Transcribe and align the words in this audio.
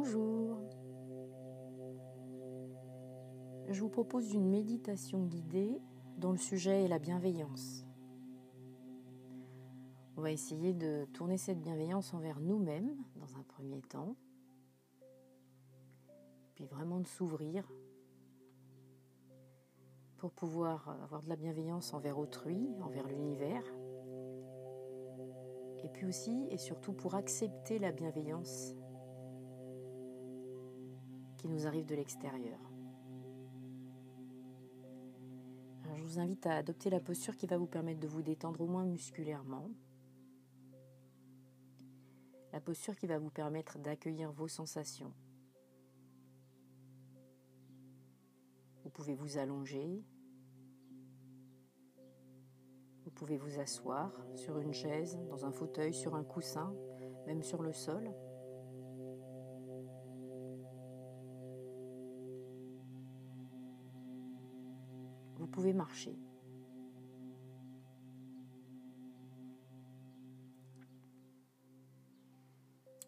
Bonjour. 0.00 0.60
Je 3.68 3.80
vous 3.80 3.88
propose 3.88 4.32
une 4.32 4.48
méditation 4.48 5.24
guidée 5.24 5.82
dont 6.18 6.30
le 6.30 6.38
sujet 6.38 6.84
est 6.84 6.88
la 6.88 7.00
bienveillance. 7.00 7.84
On 10.16 10.20
va 10.20 10.30
essayer 10.30 10.72
de 10.72 11.04
tourner 11.06 11.36
cette 11.36 11.60
bienveillance 11.60 12.14
envers 12.14 12.38
nous-mêmes 12.38 12.94
dans 13.16 13.36
un 13.38 13.42
premier 13.42 13.82
temps, 13.82 14.14
puis 16.54 16.66
vraiment 16.66 17.00
de 17.00 17.08
s'ouvrir 17.08 17.68
pour 20.16 20.30
pouvoir 20.30 20.96
avoir 21.02 21.24
de 21.24 21.28
la 21.28 21.36
bienveillance 21.36 21.92
envers 21.92 22.20
autrui, 22.20 22.68
envers 22.82 23.08
l'univers, 23.08 23.64
et 25.82 25.88
puis 25.88 26.06
aussi 26.06 26.46
et 26.50 26.56
surtout 26.56 26.92
pour 26.92 27.16
accepter 27.16 27.80
la 27.80 27.90
bienveillance 27.90 28.77
qui 31.38 31.48
nous 31.48 31.66
arrive 31.66 31.86
de 31.86 31.94
l'extérieur. 31.94 32.58
je 35.96 36.02
vous 36.04 36.18
invite 36.20 36.46
à 36.46 36.56
adopter 36.56 36.90
la 36.90 37.00
posture 37.00 37.36
qui 37.36 37.46
va 37.46 37.56
vous 37.56 37.66
permettre 37.66 37.98
de 38.00 38.06
vous 38.06 38.22
détendre 38.22 38.60
au 38.60 38.66
moins 38.66 38.84
musculairement. 38.84 39.68
La 42.52 42.60
posture 42.60 42.96
qui 42.96 43.06
va 43.06 43.18
vous 43.18 43.30
permettre 43.30 43.78
d'accueillir 43.78 44.30
vos 44.30 44.48
sensations. 44.48 45.12
Vous 48.84 48.90
pouvez 48.90 49.14
vous 49.14 49.38
allonger. 49.38 50.02
Vous 53.04 53.10
pouvez 53.10 53.36
vous 53.36 53.58
asseoir 53.58 54.12
sur 54.34 54.58
une 54.58 54.72
chaise, 54.72 55.18
dans 55.28 55.44
un 55.44 55.52
fauteuil, 55.52 55.92
sur 55.92 56.14
un 56.14 56.24
coussin, 56.24 56.74
même 57.26 57.42
sur 57.42 57.62
le 57.62 57.72
sol. 57.72 58.14
Pouvez 65.48 65.72
marcher. 65.72 66.18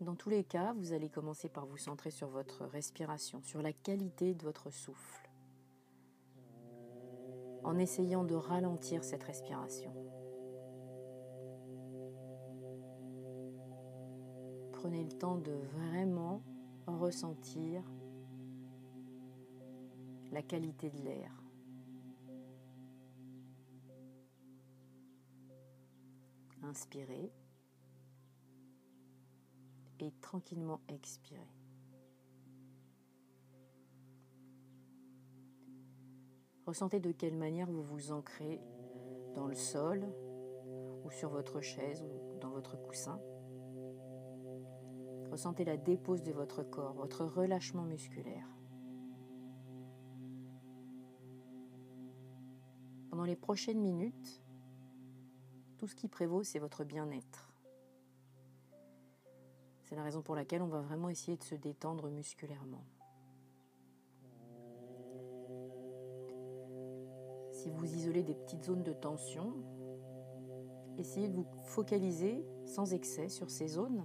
Dans 0.00 0.14
tous 0.14 0.30
les 0.30 0.44
cas, 0.44 0.72
vous 0.72 0.94
allez 0.94 1.10
commencer 1.10 1.50
par 1.50 1.66
vous 1.66 1.76
centrer 1.76 2.10
sur 2.10 2.28
votre 2.28 2.64
respiration, 2.64 3.42
sur 3.42 3.60
la 3.60 3.74
qualité 3.74 4.34
de 4.34 4.42
votre 4.42 4.70
souffle, 4.70 5.30
en 7.64 7.76
essayant 7.76 8.24
de 8.24 8.34
ralentir 8.34 9.04
cette 9.04 9.22
respiration. 9.22 9.92
Prenez 14.72 15.04
le 15.04 15.12
temps 15.12 15.36
de 15.36 15.52
vraiment 15.52 16.42
ressentir 16.86 17.82
la 20.32 20.40
qualité 20.40 20.88
de 20.88 21.02
l'air. 21.02 21.39
Inspirez 26.70 27.32
et 29.98 30.12
tranquillement 30.20 30.80
expirez. 30.88 31.52
Ressentez 36.66 37.00
de 37.00 37.10
quelle 37.10 37.36
manière 37.36 37.68
vous 37.68 37.82
vous 37.82 38.12
ancrez 38.12 38.60
dans 39.34 39.48
le 39.48 39.56
sol 39.56 40.08
ou 41.04 41.10
sur 41.10 41.30
votre 41.30 41.60
chaise 41.60 42.02
ou 42.02 42.38
dans 42.38 42.50
votre 42.50 42.76
coussin. 42.76 43.20
Ressentez 45.30 45.64
la 45.64 45.76
dépose 45.76 46.22
de 46.22 46.32
votre 46.32 46.62
corps, 46.62 46.94
votre 46.94 47.24
relâchement 47.24 47.84
musculaire. 47.84 48.46
Pendant 53.10 53.24
les 53.24 53.36
prochaines 53.36 53.80
minutes, 53.80 54.40
tout 55.80 55.86
ce 55.86 55.94
qui 55.94 56.08
prévaut, 56.08 56.42
c'est 56.42 56.58
votre 56.58 56.84
bien-être. 56.84 57.50
C'est 59.84 59.96
la 59.96 60.02
raison 60.02 60.20
pour 60.20 60.34
laquelle 60.34 60.60
on 60.60 60.68
va 60.68 60.82
vraiment 60.82 61.08
essayer 61.08 61.38
de 61.38 61.42
se 61.42 61.54
détendre 61.54 62.10
musculairement. 62.10 62.84
Si 67.50 67.70
vous 67.70 67.94
isolez 67.94 68.22
des 68.22 68.34
petites 68.34 68.64
zones 68.64 68.82
de 68.82 68.92
tension, 68.92 69.54
essayez 70.98 71.28
de 71.28 71.34
vous 71.34 71.46
focaliser 71.64 72.44
sans 72.66 72.92
excès 72.92 73.30
sur 73.30 73.48
ces 73.48 73.68
zones 73.68 74.04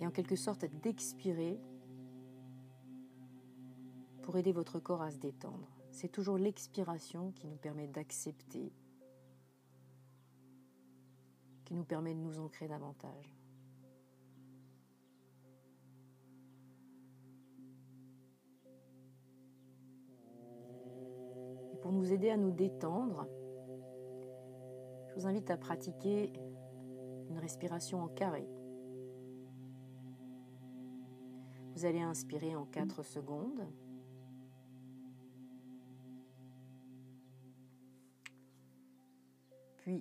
et 0.00 0.06
en 0.06 0.10
quelque 0.10 0.36
sorte 0.36 0.64
d'expirer 0.64 1.60
pour 4.22 4.38
aider 4.38 4.52
votre 4.52 4.78
corps 4.78 5.02
à 5.02 5.10
se 5.10 5.18
détendre. 5.18 5.68
C'est 5.90 6.10
toujours 6.10 6.38
l'expiration 6.38 7.32
qui 7.32 7.46
nous 7.46 7.58
permet 7.58 7.86
d'accepter 7.86 8.72
qui 11.64 11.74
nous 11.74 11.84
permet 11.84 12.14
de 12.14 12.20
nous 12.20 12.38
ancrer 12.38 12.68
davantage. 12.68 13.32
Et 21.72 21.76
pour 21.76 21.92
nous 21.92 22.12
aider 22.12 22.30
à 22.30 22.36
nous 22.36 22.52
détendre, 22.52 23.26
je 25.08 25.14
vous 25.14 25.26
invite 25.26 25.50
à 25.50 25.56
pratiquer 25.56 26.32
une 27.28 27.38
respiration 27.38 28.02
en 28.02 28.08
carré. 28.08 28.48
Vous 31.74 31.84
allez 31.84 32.00
inspirer 32.00 32.54
en 32.54 32.66
4 32.66 33.02
secondes. 33.02 33.66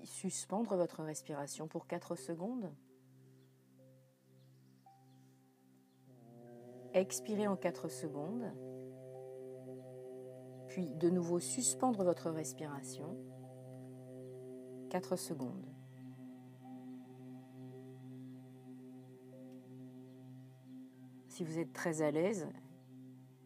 Suspendre 0.03 0.75
votre 0.75 1.03
respiration 1.03 1.67
pour 1.67 1.87
4 1.87 2.15
secondes. 2.15 2.73
Expirez 6.93 7.47
en 7.47 7.55
4 7.55 7.87
secondes. 7.89 8.51
Puis 10.67 10.89
de 10.95 11.09
nouveau 11.09 11.39
suspendre 11.39 12.03
votre 12.03 12.29
respiration. 12.29 13.17
4 14.89 15.15
secondes. 15.15 15.65
Si 21.27 21.43
vous 21.43 21.57
êtes 21.57 21.73
très 21.73 22.03
à 22.03 22.11
l'aise, 22.11 22.47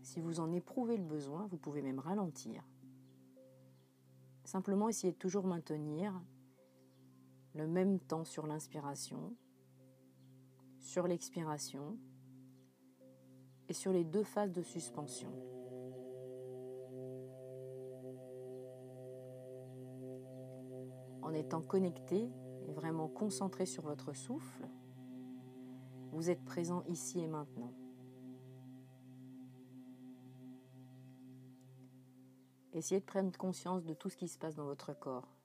si 0.01 0.19
vous 0.19 0.41
en 0.41 0.51
éprouvez 0.51 0.97
le 0.97 1.03
besoin, 1.03 1.47
vous 1.47 1.57
pouvez 1.57 1.81
même 1.81 1.99
ralentir. 1.99 2.67
Simplement 4.43 4.89
essayer 4.89 5.13
de 5.13 5.17
toujours 5.17 5.45
maintenir 5.45 6.13
le 7.57 7.67
même 7.67 7.99
temps 7.99 8.23
sur 8.23 8.45
l'inspiration, 8.45 9.35
sur 10.79 11.07
l'expiration 11.07 11.97
et 13.67 13.73
sur 13.73 13.91
les 13.91 14.03
deux 14.03 14.23
phases 14.23 14.51
de 14.51 14.61
suspension. 14.61 15.31
En 21.23 21.33
étant 21.33 21.61
connecté 21.61 22.29
et 22.67 22.71
vraiment 22.73 23.07
concentré 23.07 23.65
sur 23.65 23.83
votre 23.83 24.13
souffle, 24.13 24.67
vous 26.11 26.29
êtes 26.29 26.45
présent 26.45 26.83
ici 26.83 27.19
et 27.19 27.27
maintenant. 27.27 27.73
Essayez 32.71 33.01
de 33.01 33.05
prendre 33.05 33.35
conscience 33.35 33.83
de 33.83 33.95
tout 33.95 34.09
ce 34.09 34.15
qui 34.15 34.27
se 34.27 34.37
passe 34.37 34.55
dans 34.55 34.65
votre 34.65 34.93
corps. 34.93 35.36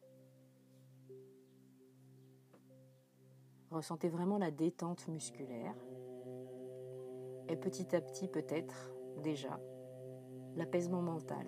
Ressentez 3.72 4.10
vraiment 4.10 4.36
la 4.36 4.50
détente 4.50 5.08
musculaire. 5.08 5.74
Et 7.48 7.56
petit 7.56 7.96
à 7.96 8.02
petit, 8.02 8.28
peut-être 8.28 8.92
déjà, 9.22 9.58
l'apaisement 10.56 11.00
mental. 11.00 11.46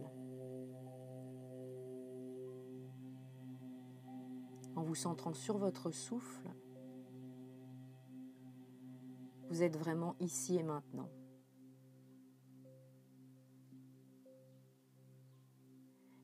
En 4.74 4.82
vous 4.82 4.94
centrant 4.94 5.34
sur 5.34 5.58
votre 5.58 5.90
souffle, 5.90 6.48
vous 9.50 9.62
êtes 9.62 9.76
vraiment 9.76 10.16
ici 10.18 10.56
et 10.56 10.62
maintenant. 10.62 11.10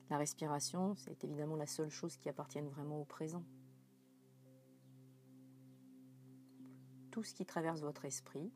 La 0.09 0.17
respiration, 0.17 0.95
c'est 0.95 1.23
évidemment 1.23 1.55
la 1.55 1.67
seule 1.67 1.91
chose 1.91 2.17
qui 2.17 2.27
appartienne 2.27 2.67
vraiment 2.67 2.99
au 2.99 3.05
présent. 3.05 3.43
tout 7.11 7.23
ce 7.23 7.33
qui 7.33 7.45
traverse 7.45 7.81
votre 7.81 8.05
esprit, 8.05 8.51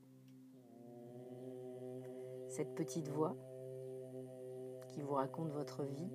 cette 2.49 2.73
petite 2.73 3.09
voix 3.09 3.35
qui 4.87 5.01
vous 5.01 5.13
raconte 5.13 5.51
votre 5.51 5.83
vie, 5.83 6.09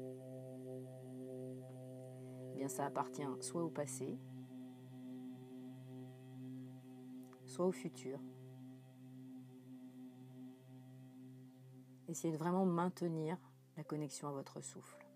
eh 2.53 2.57
bien 2.57 2.69
ça 2.69 2.87
appartient 2.87 3.23
soit 3.41 3.63
au 3.63 3.69
passé, 3.69 4.19
soit 7.45 7.67
au 7.67 7.73
futur. 7.73 8.19
Essayez 12.09 12.33
de 12.33 12.39
vraiment 12.39 12.65
maintenir 12.65 13.37
la 13.77 13.85
connexion 13.85 14.29
à 14.29 14.33
votre 14.33 14.63
souffle. 14.63 15.07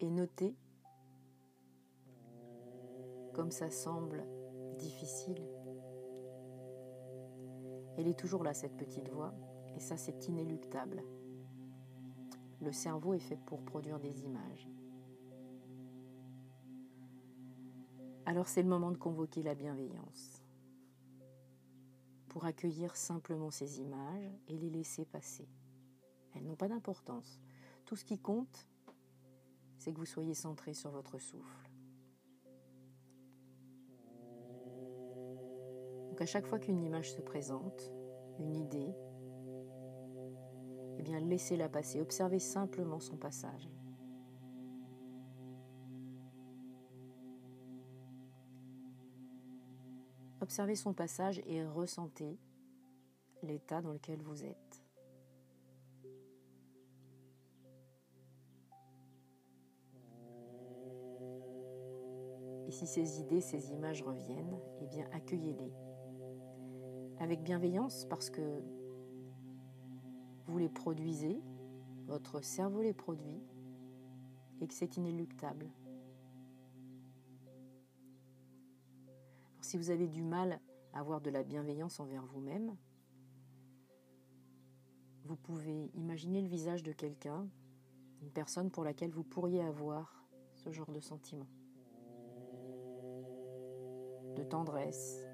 Et 0.00 0.10
notez 0.10 0.54
comme 3.34 3.50
ça 3.50 3.70
semble 3.70 4.24
difficile. 4.78 5.42
Elle 7.96 8.08
est 8.08 8.18
toujours 8.18 8.42
là, 8.42 8.54
cette 8.54 8.76
petite 8.76 9.08
voix, 9.10 9.34
et 9.76 9.80
ça 9.80 9.96
c'est 9.96 10.28
inéluctable. 10.28 11.02
Le 12.60 12.72
cerveau 12.72 13.14
est 13.14 13.18
fait 13.18 13.38
pour 13.44 13.62
produire 13.62 14.00
des 14.00 14.24
images. 14.24 14.68
Alors 18.26 18.48
c'est 18.48 18.62
le 18.62 18.68
moment 18.68 18.90
de 18.90 18.96
convoquer 18.96 19.42
la 19.42 19.54
bienveillance 19.54 20.40
pour 22.28 22.46
accueillir 22.46 22.96
simplement 22.96 23.50
ces 23.50 23.80
images 23.80 24.32
et 24.48 24.56
les 24.56 24.70
laisser 24.70 25.04
passer. 25.04 25.48
Elles 26.34 26.44
n'ont 26.44 26.56
pas 26.56 26.68
d'importance. 26.68 27.38
Tout 27.84 27.96
ce 27.96 28.04
qui 28.04 28.18
compte, 28.18 28.66
c'est 29.78 29.92
que 29.92 29.98
vous 29.98 30.06
soyez 30.06 30.34
centré 30.34 30.74
sur 30.74 30.90
votre 30.90 31.18
souffle. 31.18 31.63
Donc 36.14 36.22
à 36.22 36.26
chaque 36.26 36.46
fois 36.46 36.60
qu'une 36.60 36.80
image 36.80 37.10
se 37.10 37.20
présente, 37.20 37.90
une 38.38 38.54
idée, 38.54 38.94
eh 40.96 41.02
bien 41.02 41.18
laissez-la 41.18 41.68
passer, 41.68 42.00
observez 42.00 42.38
simplement 42.38 43.00
son 43.00 43.16
passage. 43.16 43.68
Observez 50.40 50.76
son 50.76 50.94
passage 50.94 51.42
et 51.46 51.66
ressentez 51.66 52.38
l'état 53.42 53.82
dans 53.82 53.92
lequel 53.92 54.22
vous 54.22 54.44
êtes. 54.44 54.84
Et 62.68 62.70
si 62.70 62.86
ces 62.86 63.18
idées, 63.18 63.40
ces 63.40 63.72
images 63.72 64.04
reviennent, 64.04 64.60
eh 64.80 64.86
bien 64.86 65.08
accueillez-les. 65.10 65.72
Avec 67.20 67.42
bienveillance 67.42 68.06
parce 68.08 68.30
que 68.30 68.62
vous 70.46 70.58
les 70.58 70.68
produisez, 70.68 71.40
votre 72.06 72.42
cerveau 72.42 72.82
les 72.82 72.92
produit 72.92 73.42
et 74.60 74.66
que 74.66 74.74
c'est 74.74 74.96
inéluctable. 74.96 75.70
si 79.74 79.78
vous 79.78 79.90
avez 79.90 80.06
du 80.06 80.22
mal 80.22 80.60
à 80.92 81.00
avoir 81.00 81.20
de 81.20 81.30
la 81.30 81.42
bienveillance 81.42 81.98
envers 81.98 82.24
vous-même, 82.26 82.76
vous 85.24 85.34
pouvez 85.34 85.90
imaginer 85.94 86.42
le 86.42 86.46
visage 86.46 86.84
de 86.84 86.92
quelqu'un, 86.92 87.48
une 88.22 88.30
personne 88.30 88.70
pour 88.70 88.84
laquelle 88.84 89.10
vous 89.10 89.24
pourriez 89.24 89.62
avoir 89.62 90.24
ce 90.54 90.70
genre 90.70 90.92
de 90.92 91.00
sentiment. 91.00 91.48
De 94.36 94.44
tendresse, 94.44 95.24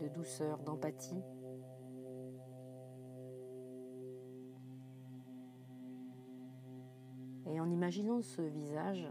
de 0.00 0.08
douceur, 0.08 0.58
d'empathie. 0.58 1.22
Et 7.46 7.60
en 7.60 7.70
imaginant 7.70 8.22
ce 8.22 8.42
visage, 8.42 9.06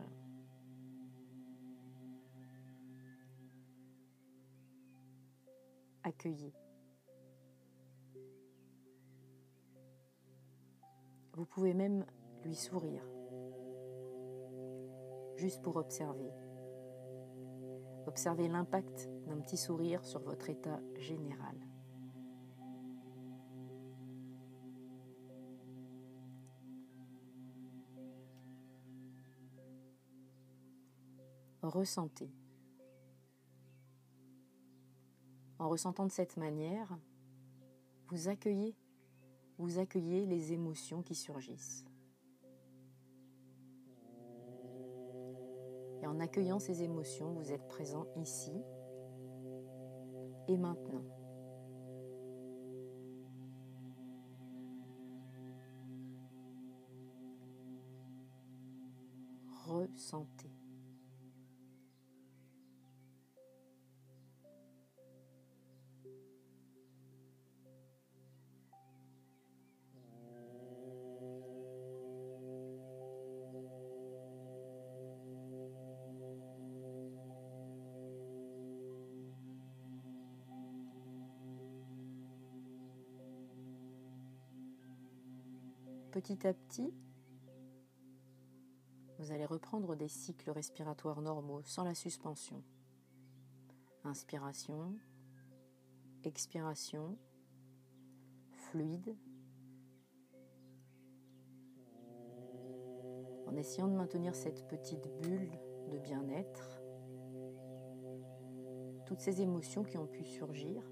accueilli. 6.04 6.54
Vous 11.36 11.46
pouvez 11.46 11.74
même 11.74 12.06
lui 12.44 12.56
sourire, 12.56 13.04
juste 15.36 15.62
pour 15.62 15.78
observer. 15.78 16.32
Observez 18.06 18.48
l'impact 18.48 19.10
d'un 19.28 19.40
petit 19.40 19.58
sourire 19.58 20.06
sur 20.06 20.20
votre 20.22 20.50
état 20.50 20.80
général. 20.98 21.56
Ressentez. 31.62 32.30
En 35.60 35.70
ressentant 35.70 36.06
de 36.06 36.12
cette 36.12 36.36
manière, 36.36 36.90
vous 38.10 38.28
accueillez, 38.28 38.76
vous 39.58 39.80
accueillez 39.80 40.26
les 40.26 40.52
émotions 40.52 41.02
qui 41.02 41.16
surgissent. 41.16 41.86
Et 46.04 46.06
en 46.06 46.20
accueillant 46.20 46.60
ces 46.60 46.84
émotions, 46.84 47.32
vous 47.32 47.54
êtes 47.54 47.66
présent 47.70 48.06
ici 48.18 48.52
et 50.50 50.58
maintenant. 50.58 51.06
Ressentez. 59.66 60.53
Petit 86.14 86.46
à 86.46 86.54
petit, 86.54 86.94
vous 89.18 89.32
allez 89.32 89.48
reprendre 89.48 89.96
des 89.96 90.08
cycles 90.08 90.52
respiratoires 90.52 91.24
normaux 91.24 91.64
sans 91.64 91.84
la 91.84 91.96
suspension. 91.96 92.62
Inspiration, 94.04 94.96
expiration, 96.24 97.18
fluide, 98.52 99.16
en 103.48 103.56
essayant 103.56 103.88
de 103.88 103.96
maintenir 103.96 104.36
cette 104.36 104.68
petite 104.68 105.08
bulle 105.20 105.50
de 105.90 105.98
bien-être, 105.98 106.80
toutes 109.08 109.22
ces 109.22 109.42
émotions 109.42 109.84
qui 109.84 109.98
ont 109.98 110.06
pu 110.06 110.24
surgir 110.26 110.84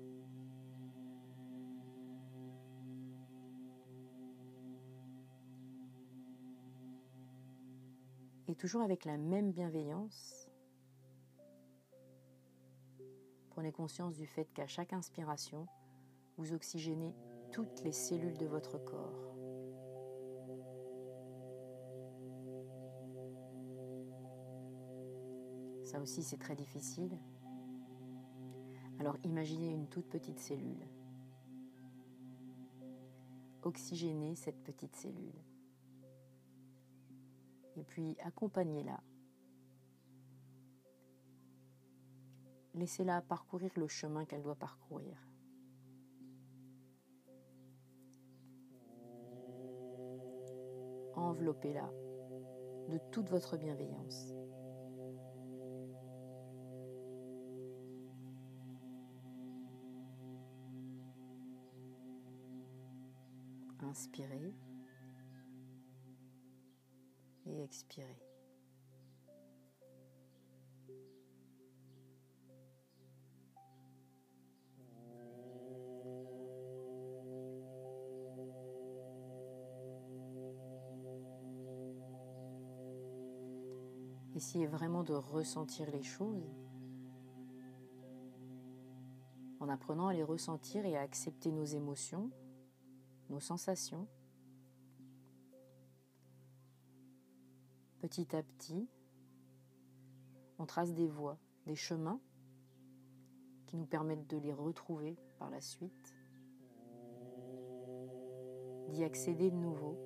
toujours 8.62 8.84
avec 8.84 9.06
la 9.06 9.18
même 9.18 9.51
bienveillance, 9.51 10.48
prenez 13.50 13.72
conscience 13.72 14.15
du 14.15 14.27
fait 14.27 14.53
qu'à 14.53 14.68
chaque 14.68 14.94
inspiration, 14.94 15.65
vous 16.38 16.53
oxygénez 16.53 17.15
toutes 17.51 17.84
les 17.84 17.91
cellules 17.91 18.38
de 18.38 18.46
votre 18.46 18.77
corps. 18.77 19.36
Ça 25.84 26.00
aussi, 26.00 26.22
c'est 26.22 26.38
très 26.38 26.56
difficile. 26.56 27.18
Alors 29.00 29.18
imaginez 29.24 29.72
une 29.72 29.88
toute 29.88 30.08
petite 30.08 30.39
cellule. 30.39 30.88
Oxygénez 33.63 34.36
cette 34.36 34.62
petite 34.63 34.96
cellule 34.96 35.41
et 37.78 37.84
puis 37.84 38.18
accompagnez-la. 38.24 39.00
Laissez-la 42.74 43.22
parcourir 43.22 43.72
le 43.75 43.88
chemin 43.88 44.25
qu'elle 44.25 44.44
doit 44.44 44.56
parcourir. 44.56 45.18
Enveloppez-la 51.16 51.90
de 52.90 52.98
toute 53.12 53.30
votre 53.30 53.58
bienveillance. 53.58 54.34
Inspirez 63.82 64.54
et. 67.62 68.18
Essayez 84.36 84.65
vraiment 84.65 85.03
de 85.03 85.13
ressentir 85.13 85.89
les 85.91 86.03
choses 86.03 86.50
en 89.60 89.70
apprenant 89.70 90.08
à 90.08 90.13
les 90.13 90.24
ressentir 90.24 90.86
et 90.86 90.98
à 90.98 91.01
accepter 91.01 91.51
nos 91.51 91.65
émotions, 91.65 92.32
nos 93.30 93.39
sensations. 93.39 94.08
Petit 98.12 98.36
à 98.36 98.44
petit, 98.44 98.89
on 100.60 100.65
trace 100.65 100.94
des 100.94 101.08
voies, 101.08 101.38
des 101.65 101.77
chemins 101.77 102.20
qui 103.68 103.77
nous 103.77 103.86
permettent 103.86 104.27
de 104.27 104.36
les 104.36 104.51
retrouver 104.51 105.18
par 105.39 105.50
la 105.50 105.62
suite, 105.62 106.13
d'y 108.89 109.06
accéder 109.06 109.50
de 109.50 109.56
nouveau 109.56 109.98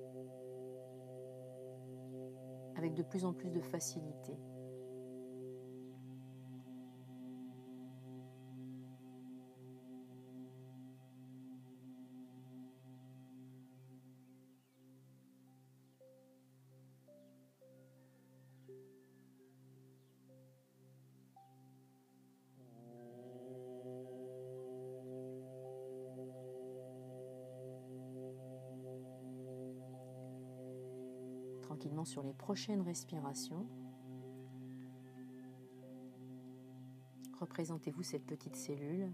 avec 2.76 2.94
de 2.94 3.02
plus 3.02 3.24
en 3.24 3.32
plus 3.32 3.50
de 3.50 3.60
facilité. 3.60 4.38
Tranquillement 31.76 32.06
sur 32.06 32.22
les 32.22 32.32
prochaines 32.32 32.80
respirations. 32.80 33.66
Représentez-vous 37.38 38.02
cette 38.02 38.24
petite 38.24 38.56
cellule 38.56 39.12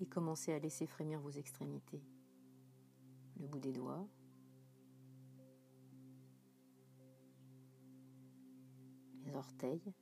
et 0.00 0.06
commencez 0.06 0.52
à 0.52 0.58
laisser 0.58 0.86
frémir 0.86 1.18
vos 1.18 1.30
extrémités. 1.30 2.02
Le 3.38 3.46
bout 3.46 3.58
des 3.58 3.72
doigts, 3.72 4.06
les 9.24 9.34
orteils, 9.34 9.94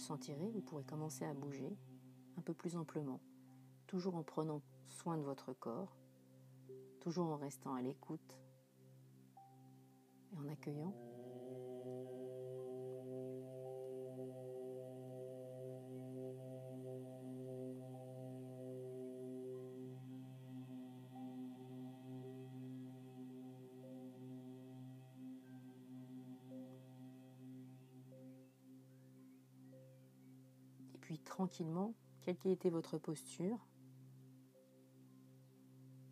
sentirez, 0.00 0.50
vous 0.50 0.60
pourrez 0.60 0.84
commencer 0.84 1.24
à 1.24 1.34
bouger 1.34 1.76
un 2.36 2.40
peu 2.40 2.54
plus 2.54 2.76
amplement, 2.76 3.20
toujours 3.86 4.16
en 4.16 4.22
prenant 4.22 4.62
soin 4.86 5.16
de 5.16 5.22
votre 5.22 5.52
corps, 5.52 5.96
toujours 7.00 7.28
en 7.28 7.36
restant 7.36 7.74
à 7.74 7.82
l'écoute 7.82 8.38
et 10.32 10.36
en 10.36 10.48
accueillant. 10.48 10.94
Tranquillement, 31.40 31.94
quelle 32.20 32.36
qu'ait 32.36 32.52
été 32.52 32.68
votre 32.68 32.98
posture, 32.98 33.66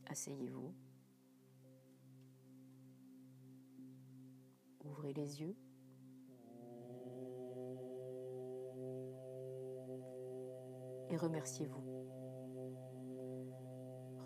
asseyez-vous. 0.07 0.75
Ouvrez 4.87 5.13
les 5.13 5.43
yeux. 5.43 5.55
Et 11.11 11.17
remerciez-vous. 11.19 11.85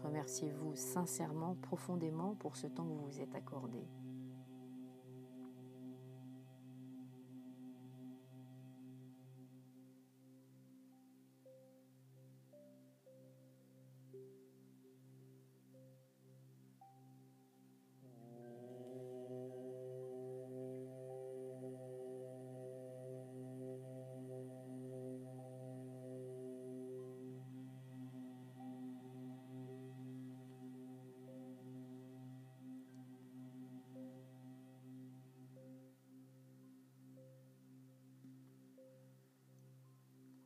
Remerciez-vous 0.04 0.76
sincèrement, 0.76 1.56
profondément 1.56 2.36
pour 2.36 2.54
ce 2.54 2.68
temps 2.68 2.84
que 2.84 2.92
vous 2.92 3.06
vous 3.06 3.20
êtes 3.20 3.34
accordé. 3.34 3.88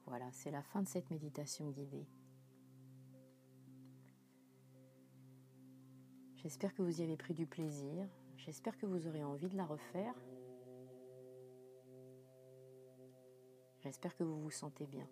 Voilà, 0.07 0.31
c'est 0.33 0.51
la 0.51 0.63
fin 0.63 0.83
de 0.83 0.89
cette 0.89 1.11
méditation 1.11 1.71
guidée. 1.71 2.07
J'espère 6.37 6.75
que 6.75 6.83
vous 6.83 7.01
y 7.01 7.03
avez 7.03 7.17
pris 7.17 7.35
du 7.35 7.47
plaisir. 7.47 8.09
J'espère 8.37 8.79
que 8.79 8.87
vous 8.87 9.09
aurez 9.09 9.25
envie 9.25 9.49
de 9.49 9.57
la 9.57 9.67
refaire. 9.67 10.15
J'espère 13.81 14.17
que 14.17 14.23
vous 14.23 14.41
vous 14.41 14.51
sentez 14.51 14.87
bien. 14.87 15.09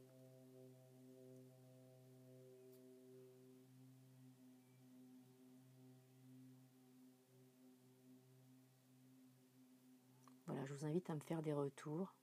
Voilà, 10.47 10.65
je 10.67 10.73
vous 10.73 10.85
invite 10.85 11.11
à 11.11 11.15
me 11.15 11.21
faire 11.21 11.43
des 11.43 11.53
retours. 11.53 12.15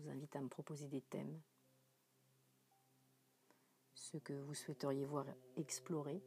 Vous 0.00 0.10
invite 0.10 0.34
à 0.36 0.40
me 0.40 0.48
proposer 0.48 0.88
des 0.88 1.02
thèmes, 1.02 1.40
ce 3.94 4.16
que 4.16 4.32
vous 4.32 4.54
souhaiteriez 4.54 5.04
voir 5.04 5.26
explorer. 5.56 6.22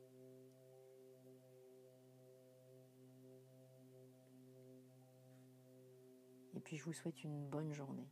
Et 6.54 6.60
puis 6.60 6.78
je 6.78 6.84
vous 6.84 6.94
souhaite 6.94 7.24
une 7.24 7.50
bonne 7.50 7.74
journée. 7.74 8.10